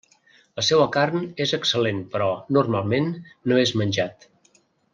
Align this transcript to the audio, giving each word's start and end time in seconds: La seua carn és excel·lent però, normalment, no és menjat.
La 0.59 0.63
seua 0.67 0.87
carn 0.95 1.27
és 1.45 1.53
excel·lent 1.57 2.01
però, 2.15 2.31
normalment, 2.59 3.13
no 3.53 3.61
és 3.67 3.75
menjat. 3.83 4.27